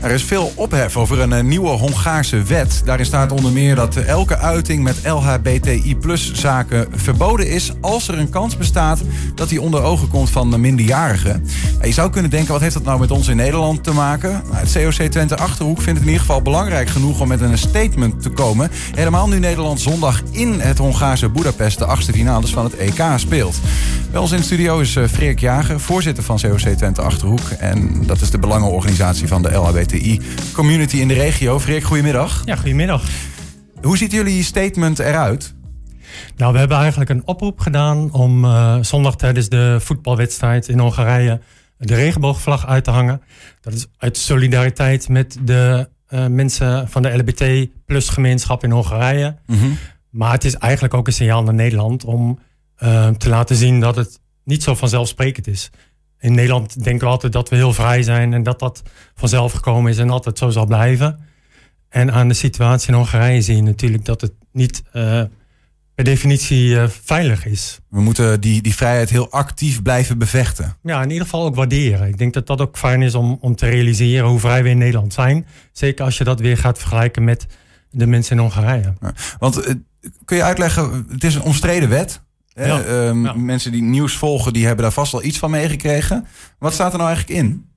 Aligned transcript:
Er 0.00 0.10
is 0.10 0.24
veel 0.24 0.52
ophef 0.54 0.96
over 0.96 1.20
een 1.20 1.32
eh, 1.32 1.42
nieuwe 1.42 1.68
Hongaarse 1.68 2.42
wet. 2.42 2.82
Daarin 2.84 3.06
staat 3.06 3.32
onder 3.32 3.52
meer 3.52 3.74
dat 3.74 3.96
elke 3.96 4.38
uiting 4.38 4.82
met 4.82 4.96
LHBTI-zaken 5.04 6.86
verboden 6.90 7.48
is... 7.48 7.72
als 7.80 8.08
er 8.08 8.18
een 8.18 8.30
kans 8.30 8.56
bestaat 8.56 9.00
dat 9.34 9.48
die 9.48 9.60
onder 9.60 9.82
ogen 9.82 10.08
komt 10.08 10.30
van 10.30 10.60
minderjarigen. 10.60 11.46
Je 11.82 11.92
zou 11.92 12.10
kunnen 12.10 12.30
denken, 12.30 12.52
wat 12.52 12.60
heeft 12.60 12.74
dat 12.74 12.84
nou 12.84 13.00
met 13.00 13.10
ons 13.10 13.28
in 13.28 13.36
Nederland 13.36 13.84
te 13.84 13.92
maken? 13.92 14.42
Nou, 14.44 14.56
het 14.56 14.72
COC 14.72 14.92
Twente 15.10 15.36
Achterhoek 15.36 15.80
vindt 15.80 15.98
het 15.98 16.08
in 16.08 16.12
ieder 16.12 16.20
geval 16.20 16.42
belangrijk 16.42 16.88
genoeg... 16.88 17.20
om 17.20 17.28
met 17.28 17.40
een 17.40 17.58
statement 17.58 18.22
te 18.22 18.30
komen. 18.30 18.70
Helemaal 18.94 19.28
nu 19.28 19.38
Nederland 19.38 19.80
zondag 19.80 20.22
in 20.30 20.60
het 20.60 20.78
Hongaarse 20.78 21.28
Budapest... 21.28 21.78
de 21.78 21.84
achtste 21.84 22.12
finales 22.12 22.50
van 22.50 22.64
het 22.64 22.76
EK 22.76 23.02
speelt. 23.16 23.60
Bij 24.10 24.20
ons 24.20 24.32
in 24.32 24.36
de 24.36 24.44
studio 24.44 24.80
is 24.80 24.96
eh, 24.96 25.04
Freek 25.04 25.40
Jager, 25.40 25.80
voorzitter 25.80 26.24
van 26.24 26.38
COC 26.40 26.58
Twente 26.58 27.02
Achterhoek. 27.02 27.48
En 27.58 28.06
dat 28.06 28.20
is 28.20 28.30
de 28.30 28.38
belangenorganisatie 28.38 29.28
van 29.28 29.42
de 29.42 29.50
LHBTI-community 29.50 30.96
in 30.96 31.08
de 31.08 31.14
regio. 31.14 31.60
Freek, 31.60 31.82
goedemiddag. 31.82 32.42
Ja, 32.44 32.56
goedemiddag. 32.56 33.02
Hoe 33.82 33.96
ziet 33.96 34.12
jullie 34.12 34.42
statement 34.42 34.98
eruit? 34.98 35.54
Nou, 36.36 36.52
we 36.52 36.58
hebben 36.58 36.76
eigenlijk 36.76 37.10
een 37.10 37.26
oproep 37.26 37.60
gedaan 37.60 38.12
om 38.12 38.44
uh, 38.44 38.76
zondag 38.80 39.16
tijdens 39.16 39.48
de 39.48 39.76
voetbalwedstrijd 39.80 40.68
in 40.68 40.78
Hongarije 40.78 41.40
de 41.78 41.94
regenboogvlag 41.94 42.66
uit 42.66 42.84
te 42.84 42.90
hangen. 42.90 43.22
Dat 43.60 43.72
is 43.72 43.86
uit 43.98 44.16
solidariteit 44.16 45.08
met 45.08 45.38
de 45.42 45.88
uh, 46.10 46.26
mensen 46.26 46.88
van 46.88 47.02
de 47.02 47.16
LBT 47.16 47.70
plus 47.86 48.08
gemeenschap 48.08 48.64
in 48.64 48.70
Hongarije. 48.70 49.36
Mm 49.46 49.58
-hmm. 49.58 49.76
Maar 50.10 50.32
het 50.32 50.44
is 50.44 50.54
eigenlijk 50.54 50.94
ook 50.94 51.06
een 51.06 51.12
signaal 51.12 51.42
naar 51.42 51.54
Nederland 51.54 52.04
om 52.04 52.38
uh, 52.82 53.08
te 53.08 53.28
laten 53.28 53.56
zien 53.56 53.80
dat 53.80 53.96
het 53.96 54.20
niet 54.44 54.62
zo 54.62 54.74
vanzelfsprekend 54.74 55.46
is. 55.46 55.70
In 56.18 56.34
Nederland 56.34 56.84
denken 56.84 57.06
we 57.06 57.12
altijd 57.12 57.32
dat 57.32 57.48
we 57.48 57.56
heel 57.56 57.72
vrij 57.72 58.02
zijn 58.02 58.32
en 58.32 58.42
dat 58.42 58.58
dat 58.58 58.82
vanzelf 59.14 59.52
gekomen 59.52 59.90
is 59.90 59.98
en 59.98 60.10
altijd 60.10 60.38
zo 60.38 60.50
zal 60.50 60.66
blijven. 60.66 61.18
En 61.88 62.12
aan 62.12 62.28
de 62.28 62.34
situatie 62.34 62.88
in 62.88 62.94
Hongarije 62.94 63.42
zie 63.42 63.56
je 63.56 63.62
natuurlijk 63.62 64.04
dat 64.04 64.20
het 64.20 64.32
niet 64.52 64.82
uh, 64.92 65.22
per 65.94 66.04
definitie 66.04 66.68
uh, 66.68 66.88
veilig 66.88 67.46
is. 67.46 67.80
We 67.88 68.00
moeten 68.00 68.40
die, 68.40 68.62
die 68.62 68.74
vrijheid 68.74 69.10
heel 69.10 69.30
actief 69.30 69.82
blijven 69.82 70.18
bevechten. 70.18 70.76
Ja, 70.82 71.02
in 71.02 71.10
ieder 71.10 71.24
geval 71.24 71.44
ook 71.44 71.54
waarderen. 71.54 72.08
Ik 72.08 72.18
denk 72.18 72.34
dat 72.34 72.46
dat 72.46 72.60
ook 72.60 72.78
fijn 72.78 73.02
is 73.02 73.14
om, 73.14 73.38
om 73.40 73.54
te 73.56 73.66
realiseren 73.66 74.28
hoe 74.28 74.38
vrij 74.38 74.62
we 74.62 74.68
in 74.68 74.78
Nederland 74.78 75.12
zijn. 75.12 75.46
Zeker 75.72 76.04
als 76.04 76.18
je 76.18 76.24
dat 76.24 76.40
weer 76.40 76.56
gaat 76.56 76.78
vergelijken 76.78 77.24
met 77.24 77.46
de 77.90 78.06
mensen 78.06 78.36
in 78.36 78.42
Hongarije. 78.42 78.94
Ja, 79.00 79.14
want 79.38 79.58
uh, 79.58 79.74
kun 80.24 80.36
je 80.36 80.42
uitleggen, 80.42 81.06
het 81.10 81.24
is 81.24 81.34
een 81.34 81.42
omstreden 81.42 81.88
wet. 81.88 82.22
Ja, 82.66 83.08
um, 83.08 83.24
ja. 83.24 83.32
Mensen 83.32 83.72
die 83.72 83.82
nieuws 83.82 84.16
volgen, 84.16 84.52
die 84.52 84.66
hebben 84.66 84.84
daar 84.84 84.92
vast 84.92 85.12
wel 85.12 85.24
iets 85.24 85.38
van 85.38 85.50
meegekregen. 85.50 86.26
Wat 86.58 86.72
staat 86.72 86.92
er 86.92 86.98
nou 86.98 87.10
eigenlijk 87.10 87.40
in? 87.40 87.68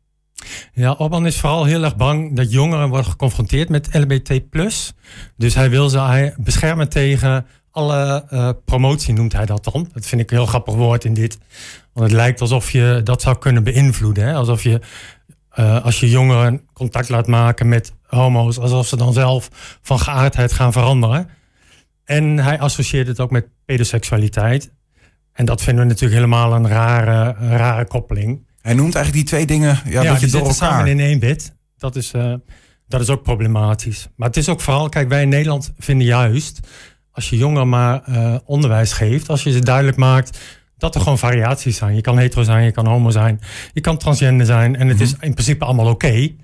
Ja, 0.74 0.92
Orban 0.92 1.26
is 1.26 1.40
vooral 1.40 1.66
heel 1.66 1.84
erg 1.84 1.96
bang 1.96 2.36
dat 2.36 2.52
jongeren 2.52 2.90
worden 2.90 3.12
geconfronteerd 3.12 3.70
met 3.70 3.90
LBT+. 3.92 4.40
Dus 5.38 5.56
hij 5.56 5.70
wil 5.70 5.90
ze 5.90 6.34
beschermen 6.38 6.90
tegen 6.90 7.46
alle 7.72 8.26
uh, 8.34 8.50
promotie, 8.66 9.14
noemt 9.14 9.34
hij 9.34 9.46
dat 9.46 9.64
dan. 9.64 9.90
Dat 9.94 10.06
vind 10.06 10.22
ik 10.22 10.32
een 10.32 10.38
heel 10.38 10.46
grappig 10.46 10.74
woord 10.74 11.06
in 11.06 11.14
dit. 11.14 11.38
Want 11.94 12.06
het 12.06 12.16
lijkt 12.16 12.42
alsof 12.42 12.72
je 12.72 13.02
dat 13.04 13.22
zou 13.22 13.38
kunnen 13.38 13.64
beïnvloeden. 13.64 14.26
Hè? 14.26 14.34
Alsof 14.34 14.64
je, 14.64 14.82
uh, 15.60 15.86
als 15.86 16.00
je 16.00 16.10
jongeren 16.10 16.62
contact 16.74 17.10
laat 17.10 17.28
maken 17.28 17.68
met 17.68 17.94
homo's... 18.06 18.58
alsof 18.60 18.88
ze 18.88 18.98
dan 18.98 19.14
zelf 19.14 19.50
van 19.82 20.00
geaardheid 20.00 20.54
gaan 20.54 20.72
veranderen... 20.72 21.30
En 22.06 22.38
hij 22.40 22.60
associeert 22.60 23.08
het 23.08 23.20
ook 23.20 23.32
met 23.32 23.48
pedoseksualiteit. 23.66 24.72
En 25.34 25.46
dat 25.46 25.62
vinden 25.62 25.84
we 25.84 25.90
natuurlijk 25.90 26.22
helemaal 26.22 26.54
een 26.54 26.68
rare, 26.68 27.36
een 27.40 27.58
rare 27.58 27.86
koppeling. 27.86 28.48
Hij 28.62 28.74
noemt 28.74 28.96
eigenlijk 28.96 29.26
die 29.26 29.36
twee 29.36 29.46
dingen 29.46 29.80
ja, 29.86 29.92
ja 29.92 30.00
een 30.00 30.08
beetje 30.08 30.20
die 30.20 30.32
door 30.32 30.42
elkaar. 30.42 30.56
samen 30.56 30.88
in 30.88 31.00
één 31.00 31.20
bit. 31.20 31.56
Dat 31.78 31.96
is, 31.96 32.14
uh, 32.14 32.34
dat 32.88 33.02
is 33.02 33.10
ook 33.10 33.24
problematisch. 33.24 34.08
Maar 34.16 34.28
het 34.28 34.38
is 34.38 34.50
ook 34.50 34.62
vooral, 34.62 34.90
kijk, 34.90 35.10
wij 35.10 35.22
in 35.22 35.30
Nederland 35.30 35.74
vinden 35.78 36.08
juist... 36.08 36.60
als 37.12 37.30
je 37.30 37.38
jongeren 37.38 37.70
maar 37.70 38.04
uh, 38.10 38.36
onderwijs 38.46 38.94
geeft, 38.94 39.30
als 39.30 39.44
je 39.44 39.52
ze 39.52 39.60
duidelijk 39.60 39.98
maakt... 39.98 40.40
dat 40.78 40.96
er 40.96 41.02
gewoon 41.02 41.18
variaties 41.18 41.78
zijn. 41.78 41.96
Je 41.96 42.02
kan 42.02 42.18
hetero 42.18 42.44
zijn, 42.44 42.64
je 42.64 42.72
kan 42.72 42.88
homo 42.88 43.10
zijn, 43.10 43.40
je 43.74 43.82
kan 43.82 43.98
transgender 43.98 44.46
zijn. 44.46 44.76
En 44.76 44.88
het 44.88 44.98
mm 44.98 45.04
-hmm. 45.04 45.14
is 45.14 45.26
in 45.28 45.34
principe 45.34 45.66
allemaal 45.66 45.90
oké. 45.90 46.06
Okay. 46.06 46.36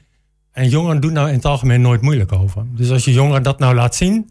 En 0.52 0.70
jongeren 0.70 1.02
doen 1.02 1.14
nou 1.14 1.28
in 1.28 1.36
het 1.36 1.46
algemeen 1.46 1.82
nooit 1.82 2.02
moeilijk 2.02 2.32
over. 2.32 2.66
Dus 2.76 2.92
als 2.92 3.06
je 3.06 3.14
jongeren 3.14 3.44
dat 3.44 3.60
nou 3.60 3.76
laat 3.76 3.96
zien 3.96 4.30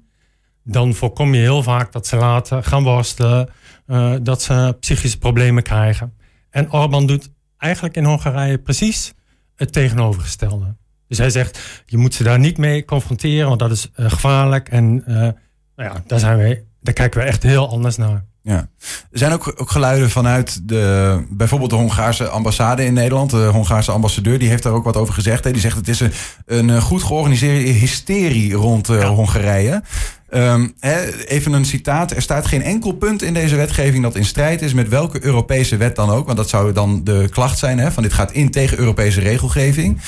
dan 0.71 0.95
voorkom 0.95 1.35
je 1.35 1.41
heel 1.41 1.63
vaak 1.63 1.93
dat 1.93 2.07
ze 2.07 2.17
laten 2.17 2.65
gaan 2.65 2.83
worstelen, 2.83 3.49
uh, 3.87 4.15
dat 4.23 4.43
ze 4.43 4.77
psychische 4.81 5.19
problemen 5.19 5.63
krijgen. 5.63 6.15
En 6.51 6.73
Orbán 6.73 7.07
doet 7.07 7.31
eigenlijk 7.57 7.97
in 7.97 8.05
Hongarije 8.05 8.59
precies 8.59 9.13
het 9.55 9.73
tegenovergestelde. 9.73 10.77
Dus 11.07 11.19
hij 11.19 11.31
zegt, 11.31 11.83
je 11.87 11.97
moet 11.97 12.15
ze 12.15 12.23
daar 12.23 12.39
niet 12.39 12.59
mee 12.59 12.85
confronteren, 12.85 13.49
want 13.49 13.61
dat 13.61 13.71
is 13.71 13.91
uh, 13.97 14.11
gevaarlijk. 14.11 14.69
En 14.69 15.05
uh, 15.07 15.15
nou 15.17 15.35
ja, 15.77 16.03
daar, 16.07 16.19
zijn 16.19 16.37
wij, 16.37 16.65
daar 16.81 16.95
kijken 16.95 17.21
we 17.21 17.27
echt 17.27 17.43
heel 17.43 17.69
anders 17.69 17.97
naar. 17.97 18.25
Ja. 18.49 18.69
Er 19.11 19.19
zijn 19.19 19.33
ook, 19.33 19.55
ook 19.57 19.71
geluiden 19.71 20.11
vanuit 20.11 20.69
de, 20.69 21.19
bijvoorbeeld 21.31 21.71
de 21.71 21.77
Hongaarse 21.77 22.29
ambassade 22.29 22.85
in 22.85 22.93
Nederland. 22.93 23.31
De 23.31 23.47
Hongaarse 23.53 23.91
ambassadeur 23.91 24.39
die 24.39 24.49
heeft 24.49 24.63
daar 24.63 24.73
ook 24.73 24.85
wat 24.85 24.97
over 24.97 25.15
gezegd. 25.15 25.45
Hè. 25.45 25.51
Die 25.51 25.61
zegt 25.61 25.77
het 25.77 25.89
is 25.89 26.01
een, 26.01 26.13
een 26.47 26.81
goed 26.81 27.03
georganiseerde 27.03 27.71
hysterie 27.71 28.55
rond 28.55 28.91
uh, 28.91 29.01
ja. 29.01 29.09
Hongarije. 29.09 29.83
Um, 30.31 30.75
he, 30.81 31.27
even 31.27 31.53
een 31.53 31.65
citaat. 31.65 32.11
Er 32.11 32.23
staat 32.23 32.47
geen 32.47 32.63
enkel 32.63 32.93
punt 32.93 33.23
in 33.23 33.35
deze 33.35 33.57
wetgeving 33.57 34.03
dat 34.03 34.17
in 34.17 34.25
strijd 34.25 34.63
is 34.63 34.73
met 34.73 34.89
welke 34.89 35.25
Europese 35.25 35.77
wet 35.77 35.97
dan 35.97 36.11
ook. 36.11 36.27
Want 36.27 36.39
dat 36.39 36.49
zou 36.49 36.73
dan 36.73 37.05
de 37.05 37.29
klacht 37.31 37.59
zijn. 37.59 37.79
Hè, 37.79 37.93
van 37.93 38.03
dit 38.03 38.13
gaat 38.13 38.33
in 38.33 38.51
tegen 38.51 38.79
Europese 38.79 39.21
regelgeving. 39.21 40.01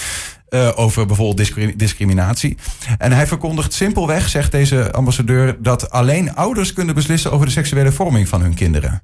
Uh, 0.50 0.71
over 0.75 1.06
bijvoorbeeld 1.06 1.78
discriminatie. 1.78 2.56
En 2.99 3.12
hij 3.12 3.27
verkondigt 3.27 3.72
simpelweg, 3.72 4.28
zegt 4.28 4.53
deze 4.53 4.93
ambassadeur, 4.93 5.62
dat 5.62 5.91
alleen 5.91 6.34
ouders 6.34 6.72
kunnen 6.72 6.94
beslissen 6.94 7.33
over 7.33 7.47
de 7.47 7.53
seksuele 7.53 7.93
vorming 7.93 8.28
van 8.28 8.41
hun 8.41 8.55
kinderen. 8.55 9.03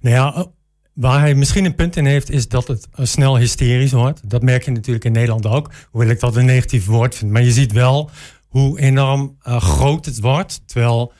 Nou 0.00 0.14
ja, 0.14 0.46
waar 0.92 1.20
hij 1.20 1.34
misschien 1.34 1.64
een 1.64 1.74
punt 1.74 1.96
in 1.96 2.06
heeft, 2.06 2.30
is 2.30 2.48
dat 2.48 2.68
het 2.68 2.88
snel 2.96 3.38
hysterisch 3.38 3.92
wordt. 3.92 4.30
Dat 4.30 4.42
merk 4.42 4.64
je 4.64 4.70
natuurlijk 4.70 5.04
in 5.04 5.12
Nederland 5.12 5.46
ook. 5.46 5.70
Hoewel 5.90 6.10
ik 6.10 6.20
dat 6.20 6.36
een 6.36 6.44
negatief 6.44 6.86
woord 6.86 7.14
vind. 7.14 7.30
Maar 7.30 7.42
je 7.42 7.52
ziet 7.52 7.72
wel 7.72 8.10
hoe 8.48 8.80
enorm 8.80 9.36
groot 9.42 10.04
het 10.04 10.20
wordt. 10.20 10.62
Terwijl 10.66 11.12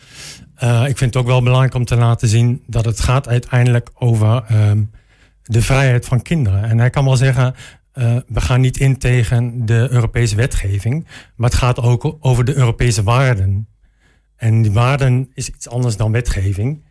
ik 0.86 0.98
vind 0.98 1.14
het 1.14 1.16
ook 1.16 1.26
wel 1.26 1.42
belangrijk 1.42 1.74
om 1.74 1.84
te 1.84 1.96
laten 1.96 2.28
zien 2.28 2.62
dat 2.66 2.84
het 2.84 3.00
gaat 3.00 3.28
uiteindelijk 3.28 3.90
over 3.94 4.44
um, 4.52 4.90
de 5.42 5.62
vrijheid 5.62 6.06
van 6.06 6.22
kinderen. 6.22 6.64
En 6.64 6.78
hij 6.78 6.90
kan 6.90 7.04
wel 7.04 7.16
zeggen, 7.16 7.54
uh, 7.94 8.16
we 8.26 8.40
gaan 8.40 8.60
niet 8.60 8.78
in 8.78 8.98
tegen 8.98 9.66
de 9.66 9.86
Europese 9.90 10.36
wetgeving, 10.36 11.06
maar 11.36 11.50
het 11.50 11.58
gaat 11.58 11.80
ook 11.80 12.16
over 12.20 12.44
de 12.44 12.54
Europese 12.54 13.02
waarden. 13.02 13.68
En 14.36 14.62
die 14.62 14.72
waarden 14.72 15.30
is 15.34 15.48
iets 15.48 15.68
anders 15.68 15.96
dan 15.96 16.12
wetgeving. 16.12 16.84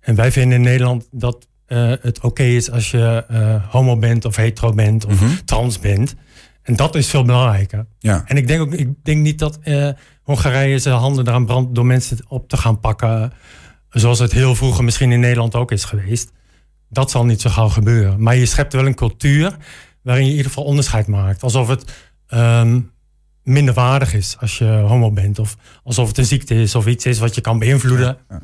En 0.00 0.14
wij 0.14 0.32
vinden 0.32 0.56
in 0.56 0.64
Nederland 0.64 1.08
dat 1.10 1.48
het 1.66 2.16
oké 2.16 2.26
okay 2.26 2.56
is 2.56 2.70
als 2.70 2.90
je 2.90 3.24
homo 3.70 3.98
bent 3.98 4.24
of 4.24 4.36
hetero 4.36 4.72
bent 4.72 5.04
of 5.04 5.20
mm 5.20 5.28
-hmm. 5.28 5.44
trans 5.44 5.78
bent. 5.78 6.14
En 6.62 6.76
dat 6.76 6.94
is 6.94 7.08
veel 7.08 7.24
belangrijker. 7.24 7.86
Ja. 7.98 8.22
En 8.26 8.36
ik 8.36 8.46
denk 8.46 8.60
ook, 8.60 8.72
ik 8.72 8.88
denk 9.02 9.22
niet 9.22 9.38
dat 9.38 9.58
Hongarije 10.22 10.78
zijn 10.78 10.94
handen 10.96 11.26
eraan 11.26 11.46
brandt 11.46 11.74
door 11.74 11.86
mensen 11.86 12.18
op 12.28 12.48
te 12.48 12.56
gaan 12.56 12.80
pakken. 12.80 13.32
Zoals 13.90 14.18
het 14.18 14.32
heel 14.32 14.54
vroeger 14.54 14.84
misschien 14.84 15.12
in 15.12 15.20
Nederland 15.20 15.54
ook 15.54 15.72
is 15.72 15.84
geweest. 15.84 16.32
Dat 16.88 17.10
zal 17.10 17.24
niet 17.24 17.40
zo 17.40 17.50
gauw 17.50 17.68
gebeuren. 17.68 18.22
Maar 18.22 18.36
je 18.36 18.46
schept 18.46 18.72
wel 18.72 18.86
een 18.86 18.94
cultuur 18.94 19.56
waarin 20.06 20.24
je 20.24 20.30
in 20.30 20.36
ieder 20.36 20.52
geval 20.52 20.64
onderscheid 20.64 21.06
maakt. 21.06 21.42
Alsof 21.42 21.68
het 21.68 21.92
um, 22.34 22.90
minder 23.42 23.74
waardig 23.74 24.14
is 24.14 24.36
als 24.40 24.58
je 24.58 24.64
homo 24.64 25.10
bent. 25.10 25.38
Of 25.38 25.56
alsof 25.84 26.08
het 26.08 26.18
een 26.18 26.24
ziekte 26.24 26.54
is 26.54 26.74
of 26.74 26.86
iets 26.86 27.06
is 27.06 27.18
wat 27.18 27.34
je 27.34 27.40
kan 27.40 27.58
beïnvloeden. 27.58 28.18
Ja. 28.28 28.40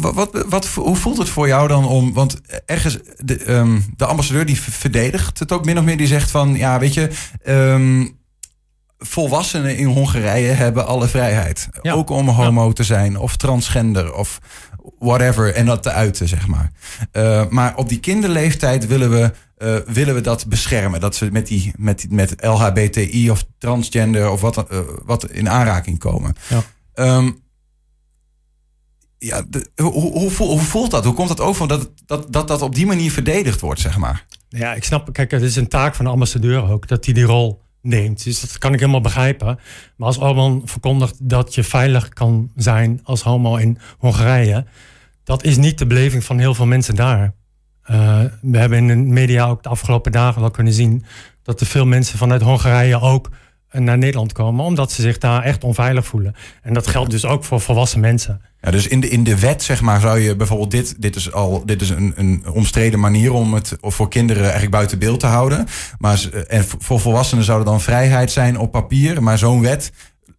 Wat, 0.00 0.14
wat, 0.14 0.44
wat, 0.48 0.66
hoe 0.66 0.96
voelt 0.96 1.18
het 1.18 1.28
voor 1.28 1.46
jou 1.46 1.68
dan 1.68 1.86
om... 1.86 2.12
Want 2.12 2.40
ergens, 2.66 2.98
de, 3.16 3.52
um, 3.52 3.84
de 3.96 4.06
ambassadeur 4.06 4.46
die 4.46 4.60
verdedigt 4.60 5.38
het 5.38 5.52
ook 5.52 5.64
min 5.64 5.78
of 5.78 5.84
meer. 5.84 5.96
Die 5.96 6.06
zegt 6.06 6.30
van, 6.30 6.54
ja 6.54 6.78
weet 6.78 6.94
je... 6.94 7.10
Um, 7.48 8.18
volwassenen 8.98 9.76
in 9.76 9.86
Hongarije 9.86 10.52
hebben 10.52 10.86
alle 10.86 11.08
vrijheid. 11.08 11.68
Ja. 11.82 11.92
Ook 11.92 12.10
om 12.10 12.28
homo 12.28 12.72
te 12.72 12.84
zijn 12.84 13.18
of 13.18 13.36
transgender 13.36 14.14
of 14.14 14.38
whatever. 14.98 15.54
En 15.54 15.66
dat 15.66 15.82
te 15.82 15.90
uiten, 15.90 16.28
zeg 16.28 16.46
maar. 16.46 16.72
Uh, 17.12 17.48
maar 17.48 17.76
op 17.76 17.88
die 17.88 18.00
kinderleeftijd 18.00 18.86
willen 18.86 19.10
we 19.10 19.32
uh, 19.58 19.76
willen 19.86 20.14
we 20.14 20.20
dat 20.20 20.46
beschermen. 20.46 21.00
Dat 21.00 21.16
ze 21.16 21.28
met, 21.32 21.46
die, 21.46 21.72
met, 21.76 22.06
met 22.10 22.34
LHBTI 22.40 23.30
of 23.30 23.44
transgender 23.58 24.30
of 24.30 24.40
wat, 24.40 24.66
uh, 24.72 24.78
wat 25.04 25.30
in 25.30 25.48
aanraking 25.48 25.98
komen. 25.98 26.34
Ja. 26.48 26.62
Um, 27.16 27.44
ja, 29.18 29.42
de, 29.48 29.70
hoe, 29.74 29.92
hoe, 29.92 30.32
hoe, 30.32 30.60
voelt 30.60 30.90
dat? 30.90 31.04
Hoe 31.04 31.14
komt 31.14 31.28
dat 31.28 31.40
over 31.40 31.68
dat, 31.68 31.90
dat 32.06 32.32
dat 32.32 32.48
dat 32.48 32.62
op 32.62 32.74
die 32.74 32.86
manier 32.86 33.10
verdedigd 33.12 33.60
wordt, 33.60 33.80
zeg 33.80 33.98
maar? 33.98 34.26
Ja, 34.48 34.74
ik 34.74 34.84
snap, 34.84 35.12
kijk, 35.12 35.30
het 35.30 35.42
is 35.42 35.56
een 35.56 35.68
taak 35.68 35.94
van 35.94 36.04
de 36.04 36.10
ambassadeur 36.10 36.70
ook, 36.70 36.88
dat 36.88 37.04
hij 37.04 37.14
die 37.14 37.24
rol 37.24 37.62
neemt. 37.86 38.24
Dus 38.24 38.40
dat 38.40 38.58
kan 38.58 38.72
ik 38.72 38.80
helemaal 38.80 39.00
begrijpen. 39.00 39.58
Maar 39.96 40.06
als 40.06 40.18
Orban 40.18 40.62
verkondigt 40.64 41.28
dat 41.28 41.54
je 41.54 41.62
veilig 41.62 42.08
kan 42.08 42.50
zijn 42.56 43.00
als 43.02 43.22
homo 43.22 43.56
in 43.56 43.78
Hongarije, 43.98 44.64
dat 45.24 45.44
is 45.44 45.56
niet 45.56 45.78
de 45.78 45.86
beleving 45.86 46.24
van 46.24 46.38
heel 46.38 46.54
veel 46.54 46.66
mensen 46.66 46.94
daar. 46.94 47.34
we 48.40 48.58
hebben 48.58 48.78
in 48.78 48.86
de 48.86 48.96
media 48.96 49.46
ook 49.46 49.62
de 49.62 49.68
afgelopen 49.68 50.12
dagen 50.12 50.40
wel 50.40 50.50
kunnen 50.50 50.72
zien 50.72 51.04
dat 51.42 51.60
er 51.60 51.66
veel 51.66 51.86
mensen 51.86 52.18
vanuit 52.18 52.42
Hongarije 52.42 53.00
ook 53.00 53.30
naar 53.84 53.98
Nederland 53.98 54.32
komen, 54.32 54.64
omdat 54.64 54.92
ze 54.92 55.02
zich 55.02 55.18
daar 55.18 55.42
echt 55.42 55.64
onveilig 55.64 56.06
voelen. 56.06 56.34
En 56.62 56.74
dat 56.74 56.86
geldt 56.86 57.10
dus 57.10 57.24
ook 57.24 57.44
voor 57.44 57.60
volwassen 57.60 58.00
mensen. 58.00 58.40
Ja, 58.60 58.70
dus 58.70 58.86
in 58.86 59.00
de, 59.00 59.08
in 59.08 59.24
de 59.24 59.38
wet, 59.38 59.62
zeg 59.62 59.80
maar, 59.80 60.00
zou 60.00 60.18
je 60.18 60.36
bijvoorbeeld 60.36 60.70
dit, 60.70 61.02
dit 61.02 61.16
is 61.16 61.32
al, 61.32 61.62
dit 61.66 61.82
is 61.82 61.90
een, 61.90 62.12
een 62.16 62.44
omstreden 62.50 63.00
manier 63.00 63.32
om 63.32 63.54
het 63.54 63.76
voor 63.80 64.08
kinderen 64.08 64.42
eigenlijk 64.42 64.72
buiten 64.72 64.98
beeld 64.98 65.20
te 65.20 65.26
houden. 65.26 65.66
Maar 65.98 66.28
en 66.48 66.64
voor 66.78 67.00
volwassenen 67.00 67.44
zou 67.44 67.58
er 67.58 67.64
dan 67.64 67.80
vrijheid 67.80 68.30
zijn 68.30 68.58
op 68.58 68.70
papier. 68.70 69.22
Maar 69.22 69.38
zo'n 69.38 69.62
wet 69.62 69.92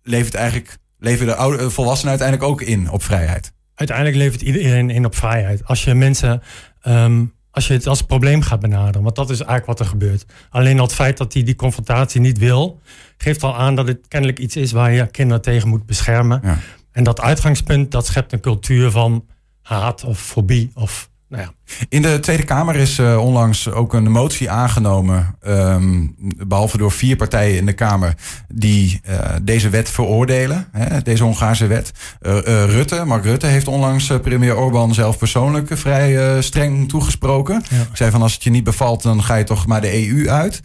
levert 0.03 0.35
eigenlijk, 0.35 0.77
levert 0.99 1.29
de 1.29 1.35
oude, 1.35 1.69
volwassenen 1.69 2.09
uiteindelijk 2.09 2.49
ook 2.51 2.61
in 2.61 2.91
op 2.91 3.03
vrijheid. 3.03 3.51
Uiteindelijk 3.75 4.17
levert 4.17 4.41
iedereen 4.41 4.89
in 4.89 5.05
op 5.05 5.15
vrijheid. 5.15 5.65
Als 5.65 5.83
je 5.83 5.93
mensen 5.93 6.41
ehm, 6.81 7.23
als 7.57 7.67
je 7.67 7.73
het 7.73 7.87
als 7.87 8.01
probleem 8.01 8.41
gaat 8.41 8.59
benaderen. 8.59 9.03
Want 9.03 9.15
dat 9.15 9.29
is 9.29 9.39
eigenlijk 9.39 9.65
wat 9.65 9.79
er 9.79 9.85
gebeurt. 9.85 10.25
Alleen 10.49 10.79
al 10.79 10.85
het 10.85 10.93
feit 10.93 11.17
dat 11.17 11.33
hij 11.33 11.43
die 11.43 11.55
confrontatie 11.55 12.21
niet 12.21 12.37
wil, 12.37 12.81
geeft 13.17 13.43
al 13.43 13.55
aan 13.55 13.75
dat 13.75 13.87
het 13.87 14.07
kennelijk 14.07 14.39
iets 14.39 14.55
is 14.55 14.71
waar 14.71 14.91
je 14.91 15.07
kinderen 15.07 15.41
tegen 15.41 15.69
moet 15.69 15.85
beschermen. 15.85 16.39
Ja. 16.43 16.57
En 16.91 17.03
dat 17.03 17.21
uitgangspunt, 17.21 17.91
dat 17.91 18.05
schept 18.05 18.33
een 18.33 18.39
cultuur 18.39 18.91
van 18.91 19.25
haat 19.61 20.03
of 20.03 20.19
fobie 20.19 20.71
of 20.73 21.09
nou 21.29 21.43
ja. 21.43 21.53
In 21.89 22.01
de 22.01 22.19
Tweede 22.19 22.43
Kamer 22.43 22.75
is 22.75 22.99
uh, 22.99 23.17
onlangs 23.23 23.69
ook 23.69 23.93
een 23.93 24.11
motie 24.11 24.49
aangenomen, 24.49 25.35
um, 25.47 26.15
behalve 26.47 26.77
door 26.77 26.91
vier 26.91 27.15
partijen 27.15 27.57
in 27.57 27.65
de 27.65 27.73
Kamer, 27.73 28.13
die 28.53 29.01
uh, 29.09 29.35
deze 29.41 29.69
wet 29.69 29.89
veroordelen, 29.89 30.67
hè, 30.71 31.01
deze 31.01 31.23
Hongaarse 31.23 31.67
wet. 31.67 31.91
Uh, 32.21 32.39
Rutte, 32.65 33.05
Mark 33.05 33.23
Rutte 33.23 33.47
heeft 33.47 33.67
onlangs 33.67 34.11
premier 34.21 34.55
Orbán 34.57 34.93
zelf 34.93 35.17
persoonlijk 35.17 35.77
vrij 35.77 36.41
streng 36.41 36.89
toegesproken. 36.89 37.63
Ja. 37.69 37.81
Ik 37.81 37.97
zei 37.97 38.11
van 38.11 38.21
als 38.21 38.33
het 38.33 38.43
je 38.43 38.49
niet 38.49 38.63
bevalt, 38.63 39.01
dan 39.01 39.23
ga 39.23 39.35
je 39.35 39.43
toch 39.43 39.67
maar 39.67 39.81
de 39.81 40.07
EU 40.07 40.29
uit. 40.29 40.61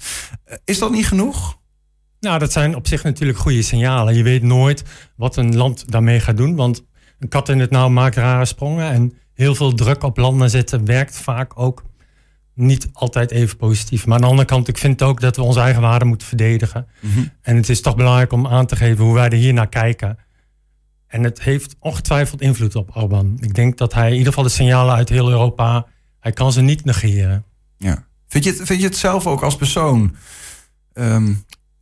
is 0.64 0.78
dat 0.78 0.90
niet 0.90 1.06
genoeg? 1.06 1.60
Nou, 2.20 2.38
dat 2.38 2.52
zijn 2.52 2.76
op 2.76 2.86
zich 2.86 3.02
natuurlijk 3.02 3.38
goede 3.38 3.62
signalen. 3.62 4.14
Je 4.14 4.22
weet 4.22 4.42
nooit 4.42 4.82
wat 5.16 5.36
een 5.36 5.56
land 5.56 5.90
daarmee 5.90 6.20
gaat 6.20 6.36
doen, 6.36 6.56
want 6.56 6.84
een 7.18 7.28
kat 7.28 7.48
in 7.48 7.58
het 7.58 7.70
nauw 7.70 7.88
maakt 7.88 8.16
rare 8.16 8.44
sprongen 8.44 8.90
en 8.90 9.12
heel 9.34 9.54
veel 9.54 9.74
druk 9.74 10.02
op 10.02 10.16
landen 10.16 10.50
zetten 10.50 10.84
werkt 10.84 11.18
vaak 11.18 11.52
ook 11.58 11.82
niet 12.54 12.88
altijd 12.92 13.30
even 13.30 13.56
positief. 13.56 14.06
Maar 14.06 14.14
aan 14.14 14.20
de 14.20 14.26
andere 14.26 14.48
kant, 14.48 14.68
ik 14.68 14.78
vind 14.78 15.02
ook 15.02 15.20
dat 15.20 15.36
we 15.36 15.42
onze 15.42 15.60
eigen 15.60 15.82
waarden 15.82 16.08
moeten 16.08 16.26
verdedigen. 16.26 16.86
Mhm. 17.00 17.24
En 17.42 17.56
het 17.56 17.68
is 17.68 17.80
toch 17.80 17.96
belangrijk 17.96 18.32
om 18.32 18.46
aan 18.46 18.66
te 18.66 18.76
geven 18.76 19.04
hoe 19.04 19.14
wij 19.14 19.28
er 19.28 19.36
hier 19.36 19.52
naar 19.52 19.68
kijken. 19.68 20.18
En 21.06 21.22
het 21.24 21.42
heeft 21.42 21.76
ongetwijfeld 21.78 22.40
invloed 22.40 22.76
op 22.76 22.96
Orbán. 22.96 23.36
Ik 23.40 23.54
denk 23.54 23.78
dat 23.78 23.94
hij 23.94 24.06
in 24.06 24.16
ieder 24.16 24.26
geval 24.26 24.44
de 24.44 24.50
signalen 24.50 24.94
uit 24.94 25.08
heel 25.08 25.30
Europa, 25.30 25.86
hij 26.20 26.32
kan 26.32 26.52
ze 26.52 26.60
niet 26.60 26.84
negeren. 26.84 27.44
Ja. 27.76 28.06
Vind, 28.28 28.44
je 28.44 28.50
het, 28.50 28.60
vind 28.62 28.80
je 28.80 28.86
het 28.86 28.96
zelf 28.96 29.26
ook 29.26 29.42
als 29.42 29.56
persoon? 29.56 30.16
Ehm, 30.92 31.32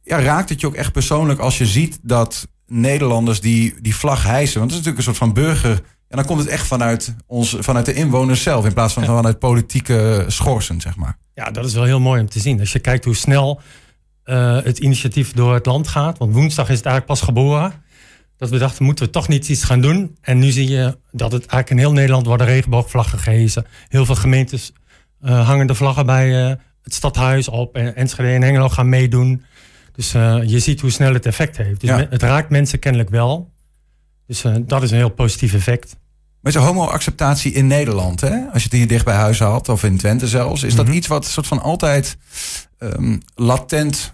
ja, 0.02 0.20
raakt 0.20 0.48
het 0.48 0.60
je 0.60 0.66
ook 0.66 0.74
echt 0.74 0.92
persoonlijk 0.92 1.40
als 1.40 1.58
je 1.58 1.66
ziet 1.66 1.98
dat 2.02 2.48
Nederlanders 2.66 3.40
die, 3.40 3.74
die 3.80 3.94
vlag 3.94 4.24
hijsen? 4.24 4.58
Want 4.58 4.70
het 4.70 4.80
is 4.80 4.86
natuurlijk 4.86 4.96
een 4.96 5.14
soort 5.14 5.34
van 5.34 5.42
burger 5.42 5.82
en 6.10 6.16
dan 6.16 6.24
komt 6.24 6.38
het 6.38 6.48
echt 6.48 6.66
vanuit, 6.66 7.14
ons, 7.26 7.56
vanuit 7.58 7.86
de 7.86 7.92
inwoners 7.92 8.42
zelf, 8.42 8.64
in 8.64 8.72
plaats 8.72 8.94
van 8.94 9.04
vanuit 9.04 9.38
politieke 9.38 10.24
schorsen, 10.26 10.80
zeg 10.80 10.96
maar. 10.96 11.18
Ja, 11.34 11.50
dat 11.50 11.64
is 11.64 11.74
wel 11.74 11.84
heel 11.84 12.00
mooi 12.00 12.20
om 12.20 12.28
te 12.28 12.40
zien. 12.40 12.60
Als 12.60 12.72
je 12.72 12.78
kijkt 12.78 13.04
hoe 13.04 13.14
snel 13.14 13.60
uh, 14.24 14.62
het 14.62 14.78
initiatief 14.78 15.32
door 15.32 15.54
het 15.54 15.66
land 15.66 15.88
gaat. 15.88 16.18
Want 16.18 16.32
woensdag 16.32 16.68
is 16.68 16.76
het 16.76 16.86
eigenlijk 16.86 17.06
pas 17.06 17.28
geboren. 17.28 17.72
Dat 18.36 18.50
we 18.50 18.58
dachten, 18.58 18.84
moeten 18.84 19.04
we 19.04 19.10
toch 19.10 19.28
niet 19.28 19.48
iets 19.48 19.64
gaan 19.64 19.80
doen? 19.80 20.16
En 20.20 20.38
nu 20.38 20.50
zie 20.50 20.68
je 20.68 20.98
dat 21.10 21.32
het 21.32 21.46
eigenlijk 21.46 21.70
in 21.70 21.78
heel 21.78 21.92
Nederland 21.92 22.26
worden 22.26 22.46
regenboogvlaggen 22.46 23.18
gehezen. 23.18 23.66
Heel 23.88 24.04
veel 24.06 24.14
gemeentes 24.14 24.72
uh, 25.22 25.46
hangen 25.46 25.66
de 25.66 25.74
vlaggen 25.74 26.06
bij 26.06 26.50
uh, 26.50 26.56
het 26.82 26.94
stadhuis 26.94 27.48
op. 27.48 27.76
En 27.76 27.96
Enschede 27.96 28.28
en 28.28 28.42
Hengelo 28.42 28.68
gaan 28.68 28.88
meedoen. 28.88 29.44
Dus 29.92 30.12
je 30.46 30.58
ziet 30.58 30.80
hoe 30.80 30.90
snel 30.90 31.14
het 31.14 31.26
effect 31.26 31.56
heeft. 31.56 31.80
Dus 31.80 31.90
het 31.90 32.22
raakt 32.22 32.50
mensen 32.50 32.78
kennelijk 32.78 33.10
wel. 33.10 33.52
Dus 34.26 34.44
dat 34.60 34.82
is 34.82 34.90
een 34.90 34.96
heel 34.96 35.08
positief 35.08 35.54
effect. 35.54 35.96
Maar 36.40 36.54
is 36.54 36.58
homo-acceptatie 36.58 37.52
in 37.52 37.66
Nederland, 37.66 38.20
hè? 38.20 38.44
als 38.52 38.62
je 38.62 38.68
het 38.68 38.78
hier 38.78 38.88
dicht 38.88 39.04
bij 39.04 39.14
huis 39.14 39.38
haalt, 39.38 39.68
of 39.68 39.84
in 39.84 39.96
Twente 39.96 40.28
zelfs, 40.28 40.62
is 40.62 40.74
dat 40.74 40.86
mhm. 40.86 40.94
iets 40.94 41.06
wat 41.06 41.26
soort 41.26 41.46
van 41.46 41.62
altijd 41.62 42.16
um, 42.78 43.20
latent 43.34 44.12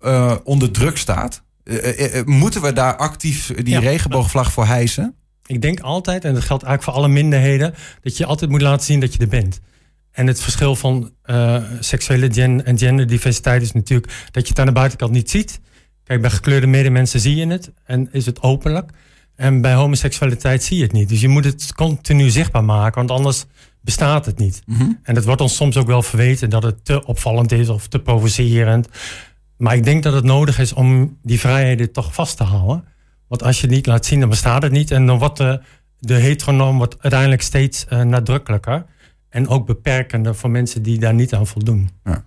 uh, 0.00 0.36
onder 0.44 0.70
druk 0.70 0.96
staat? 0.96 1.42
Uh, 1.64 2.16
uh, 2.16 2.24
moeten 2.24 2.62
we 2.62 2.72
daar 2.72 2.96
actief 2.96 3.52
die 3.54 3.78
regenboogvlag 3.78 4.52
voor 4.52 4.66
hijsen? 4.66 5.14
Ik 5.46 5.62
denk 5.62 5.80
altijd, 5.80 6.24
en 6.24 6.34
dat 6.34 6.44
geldt 6.44 6.62
eigenlijk 6.62 6.82
voor 6.82 7.04
alle 7.04 7.14
minderheden, 7.14 7.74
dat 8.02 8.16
je 8.16 8.26
altijd 8.26 8.50
moet 8.50 8.62
laten 8.62 8.86
zien 8.86 9.00
dat 9.00 9.14
je 9.14 9.18
er 9.18 9.28
bent. 9.28 9.60
En 10.10 10.26
het 10.26 10.40
verschil 10.40 10.76
van 10.76 11.12
seksuele 11.80 12.32
gen 12.32 12.64
en 12.64 12.78
genderdiversiteit 12.78 13.62
is 13.62 13.72
natuurlijk 13.72 14.12
dat 14.30 14.42
je 14.42 14.48
het 14.48 14.58
aan 14.58 14.66
de 14.66 14.72
buitenkant 14.72 15.12
niet 15.12 15.30
ziet. 15.30 15.60
Kijk, 16.04 16.20
bij 16.20 16.30
gekleurde 16.30 16.66
medemensen 16.66 17.20
zie 17.20 17.36
je 17.36 17.46
het 17.46 17.72
en 17.84 18.08
is 18.12 18.26
het 18.26 18.42
openlijk. 18.42 18.90
En 19.40 19.60
bij 19.60 19.74
homoseksualiteit 19.74 20.62
zie 20.62 20.76
je 20.76 20.82
het 20.82 20.92
niet. 20.92 21.08
Dus 21.08 21.20
je 21.20 21.28
moet 21.28 21.44
het 21.44 21.72
continu 21.72 22.30
zichtbaar 22.30 22.64
maken, 22.64 22.94
want 22.94 23.10
anders 23.10 23.44
bestaat 23.80 24.26
het 24.26 24.38
niet. 24.38 24.62
Mhm. 24.66 24.92
En 25.02 25.14
het 25.14 25.24
wordt 25.24 25.40
ons 25.40 25.56
soms 25.56 25.76
ook 25.76 25.86
wel 25.86 26.02
verweten 26.02 26.50
dat 26.50 26.62
het 26.62 26.84
te 26.84 27.06
opvallend 27.06 27.52
is 27.52 27.68
of 27.68 27.88
te 27.88 27.98
provocerend. 27.98 28.88
Maar 29.56 29.74
ik 29.74 29.84
denk 29.84 30.02
dat 30.02 30.12
het 30.12 30.24
nodig 30.24 30.58
is 30.58 30.72
om 30.72 31.16
die 31.22 31.40
vrijheden 31.40 31.92
toch 31.92 32.14
vast 32.14 32.36
te 32.36 32.42
houden. 32.42 32.84
Want 33.28 33.42
als 33.42 33.60
je 33.60 33.66
het 33.66 33.74
niet 33.74 33.86
laat 33.86 34.06
zien, 34.06 34.20
dan 34.20 34.28
bestaat 34.28 34.62
het 34.62 34.72
niet. 34.72 34.90
En 34.90 35.06
dan 35.06 35.18
wordt 35.18 35.36
de, 35.36 35.60
de 35.98 36.14
heteronorm 36.14 36.76
wordt 36.76 36.96
uiteindelijk 37.00 37.42
steeds 37.42 37.86
uh, 37.92 38.02
nadrukkelijker. 38.02 38.86
En 39.28 39.48
ook 39.48 39.66
beperkender 39.66 40.34
voor 40.34 40.50
mensen 40.50 40.82
die 40.82 40.98
daar 40.98 41.14
niet 41.14 41.34
aan 41.34 41.46
voldoen. 41.46 41.90
Ja. 42.04 42.24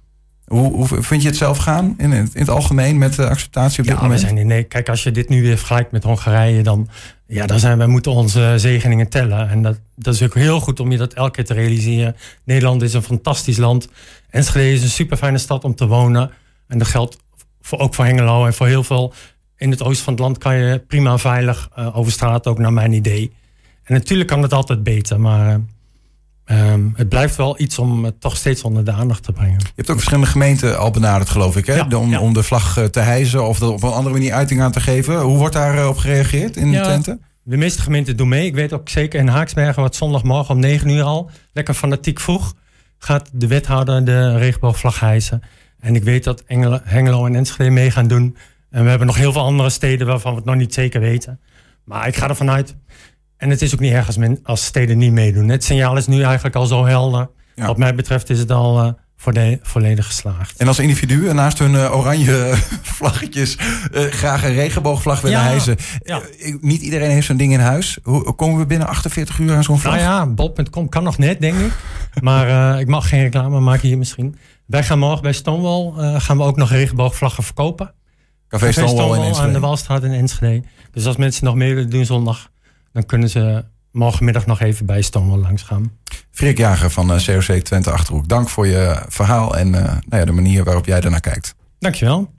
Hoe, 0.53 0.73
hoe 0.73 1.03
vind 1.03 1.21
je 1.21 1.27
het 1.27 1.37
zelf 1.37 1.57
gaan 1.57 1.95
in, 1.97 2.11
in 2.11 2.29
het 2.33 2.49
algemeen 2.49 2.97
met 2.97 3.15
de 3.15 3.29
acceptatie 3.29 3.79
op 3.79 3.85
dit 3.85 3.95
ja, 3.95 4.01
moment? 4.01 4.21
We 4.21 4.27
zijn, 4.27 4.47
nee, 4.47 4.63
kijk, 4.63 4.89
als 4.89 5.03
je 5.03 5.11
dit 5.11 5.29
nu 5.29 5.41
weer 5.41 5.57
vergelijkt 5.57 5.91
met 5.91 6.03
Hongarije, 6.03 6.63
dan, 6.63 6.89
ja, 7.27 7.45
dan 7.45 7.59
zijn 7.59 7.77
wij 7.77 7.87
moeten 7.87 8.11
onze 8.11 8.53
zegeningen 8.57 9.09
tellen. 9.09 9.49
En 9.49 9.61
dat, 9.61 9.79
dat 9.95 10.13
is 10.13 10.23
ook 10.23 10.33
heel 10.33 10.59
goed 10.59 10.79
om 10.79 10.91
je 10.91 10.97
dat 10.97 11.13
elke 11.13 11.31
keer 11.31 11.45
te 11.45 11.53
realiseren. 11.53 12.15
Nederland 12.43 12.81
is 12.81 12.93
een 12.93 13.03
fantastisch 13.03 13.57
land. 13.57 13.87
Enschede 14.29 14.73
is 14.73 14.83
een 14.83 14.89
super 14.89 15.17
fijne 15.17 15.37
stad 15.37 15.63
om 15.63 15.75
te 15.75 15.87
wonen. 15.87 16.31
En 16.67 16.77
dat 16.77 16.87
geldt 16.87 17.17
voor, 17.61 17.79
ook 17.79 17.95
voor 17.95 18.05
Hengelo 18.05 18.45
en 18.45 18.53
voor 18.53 18.67
heel 18.67 18.83
veel. 18.83 19.13
In 19.57 19.71
het 19.71 19.83
oosten 19.83 20.03
van 20.03 20.13
het 20.13 20.21
land 20.21 20.37
kan 20.37 20.55
je 20.55 20.79
prima 20.87 21.17
veilig 21.17 21.69
uh, 21.79 21.97
over 21.97 22.11
straat, 22.11 22.47
ook 22.47 22.57
naar 22.57 22.73
mijn 22.73 22.93
idee. 22.93 23.33
En 23.83 23.93
natuurlijk 23.93 24.29
kan 24.29 24.41
het 24.41 24.53
altijd 24.53 24.83
beter, 24.83 25.19
maar 25.19 25.59
Um, 26.45 26.93
het 26.95 27.09
blijft 27.09 27.35
wel 27.35 27.59
iets 27.59 27.79
om 27.79 28.03
het 28.03 28.21
toch 28.21 28.37
steeds 28.37 28.63
onder 28.63 28.85
de 28.85 28.91
aandacht 28.91 29.23
te 29.23 29.31
brengen. 29.31 29.59
Je 29.59 29.71
hebt 29.75 29.89
ook 29.89 29.95
verschillende 29.95 30.29
gemeenten 30.29 30.79
al 30.79 30.91
benaderd, 30.91 31.29
geloof 31.29 31.57
ik, 31.57 31.65
hè? 31.65 31.75
Ja, 31.75 31.97
om, 31.97 32.15
om, 32.15 32.33
de 32.33 32.43
vlag 32.43 32.77
eh, 32.77 32.85
te 32.85 32.99
hijsen 32.99 33.47
of 33.47 33.59
dat 33.59 33.71
op 33.71 33.83
een 33.83 33.91
andere 33.91 34.15
manier 34.15 34.33
uiting 34.33 34.61
aan 34.61 34.71
te 34.71 34.79
geven. 34.79 35.19
Hoe 35.19 35.37
wordt 35.37 35.53
daarop 35.53 35.97
gereageerd 35.97 36.57
in 36.57 36.71
ja, 36.71 36.83
Twente? 36.83 37.19
De 37.43 37.57
meeste 37.57 37.81
gemeenten 37.81 38.17
doen 38.17 38.27
mee. 38.27 38.45
Ik 38.45 38.55
weet 38.55 38.73
ook 38.73 38.89
zeker 38.89 39.19
in 39.19 39.27
Haaksbergen, 39.27 39.81
wat 39.81 39.95
zondagmorgen 39.95 40.55
om 40.55 40.59
9 40.59 40.89
uur 40.89 41.03
al, 41.03 41.29
lekker 41.53 41.73
fanatiek 41.73 42.19
vroeg, 42.19 42.53
gaat 42.97 43.29
de 43.33 43.47
wethouder 43.47 44.05
de 44.05 44.37
regenboogvlag 44.37 44.99
hijsen. 44.99 45.41
En 45.79 45.95
ik 45.95 46.03
weet 46.03 46.23
dat 46.23 46.43
Engelo, 46.45 46.79
Hengelo 46.83 47.25
en 47.25 47.35
Enschede 47.35 47.69
mee 47.69 47.91
gaan 47.91 48.07
doen. 48.07 48.37
En 48.69 48.83
we 48.83 48.89
hebben 48.89 49.07
nog 49.07 49.17
heel 49.17 49.31
veel 49.31 49.41
andere 49.43 49.69
steden 49.69 50.07
waarvan 50.07 50.31
we 50.31 50.37
het 50.37 50.45
nog 50.45 50.55
niet 50.55 50.73
zeker 50.73 51.01
weten. 51.01 51.39
Maar 51.83 52.07
ik 52.07 52.15
ga 52.15 52.29
ervan 52.29 52.49
uit 52.49 52.75
en 53.43 53.49
het 53.49 53.61
is 53.61 53.73
ook 53.73 53.79
niet 53.79 53.91
erg 53.91 54.07
als, 54.07 54.17
men, 54.17 54.39
als 54.43 54.65
steden 54.65 54.97
niet 54.97 55.11
meedoen. 55.11 55.49
Het 55.49 55.63
signaal 55.63 55.97
is 55.97 56.07
nu 56.07 56.21
eigenlijk 56.23 56.55
al 56.55 56.65
zo 56.65 56.85
helder. 56.85 57.29
Wat 57.55 57.77
mij 57.77 57.95
betreft 57.95 58.29
is 58.29 58.39
het 58.39 58.51
al 58.51 58.85
uh, 58.85 59.33
de, 59.33 59.59
volledig 59.61 60.05
geslaagd. 60.05 60.57
En 60.57 60.67
als 60.67 60.79
individuen 60.79 61.35
naast 61.35 61.59
hun 61.59 61.73
uh, 61.73 61.97
oranje 61.97 62.53
vlaggetjes 62.97 63.57
uh, 63.93 64.01
graag 64.01 64.43
een 64.43 64.53
regenboogvlag 64.53 65.21
willen 65.21 65.37
ja, 65.39 65.43
hijsen. 65.43 65.77
Ja. 66.03 66.21
niet 66.61 66.81
iedereen 66.81 67.09
heeft 67.09 67.25
zo'n 67.25 67.37
ding 67.37 67.53
in 67.53 67.59
huis. 67.59 67.97
Hoe 68.03 68.33
komen 68.33 68.59
we 68.59 68.65
binnen 68.65 68.87
48 68.87 69.39
uur 69.39 69.55
aan 69.55 69.63
zo'n 69.63 69.79
vlag? 69.79 69.93
Nou 69.93 70.05
ja, 70.05 70.25
bol.com 70.25 70.89
kan 70.89 71.03
nog 71.03 71.17
net, 71.17 71.41
denk 71.41 71.59
ik. 71.59 71.71
maar 72.23 72.79
ik 72.79 72.87
mag 72.87 73.09
geen 73.09 73.21
reclame 73.21 73.59
maken 73.59 73.87
hier 73.87 73.97
misschien. 73.97 74.37
Wij 74.65 74.83
gaan 74.83 74.99
morgen 74.99 75.21
bij 75.21 75.33
Stonewall 75.33 76.19
gaan 76.19 76.37
we 76.37 76.43
ook 76.43 76.57
nog 76.57 76.69
regenboogvlaggen 76.69 77.43
verkopen. 77.43 77.93
Café, 78.47 78.65
Café 78.65 78.71
Stonewall, 78.71 78.95
Stonewall 78.95 79.19
in 79.19 79.27
Enschede. 79.27 79.47
aan 79.47 79.53
de 79.53 79.59
Walstraat 79.59 80.03
in 80.03 80.11
Enschede. 80.11 80.63
Dus 80.91 81.05
als 81.05 81.17
mensen 81.17 81.45
nog 81.45 81.55
meer 81.55 81.75
willen 81.75 81.89
doen 81.89 82.05
zondag 82.05 82.51
dan 82.93 83.05
kunnen 83.05 83.29
ze 83.29 83.65
morgenmiddag 83.91 84.45
nog 84.45 84.59
even 84.59 84.85
bij 84.85 85.01
Stonewall 85.01 85.39
langs 85.39 85.63
gaan. 85.63 85.91
Freek 86.31 86.57
Jager 86.57 86.89
van 86.89 87.07
COC 87.07 87.47
eh, 87.47 87.57
Twente 87.57 87.91
Achterhoek, 87.91 88.27
dank 88.27 88.49
voor 88.49 88.67
je 88.67 89.05
verhaal 89.07 89.57
en 89.57 89.67
uh, 89.67 89.73
nou 89.73 90.01
ja, 90.09 90.25
de 90.25 90.31
manier 90.31 90.63
waarop 90.63 90.85
jij 90.85 91.01
ernaar 91.01 91.19
kijkt. 91.19 91.55
Dankjewel. 91.79 92.31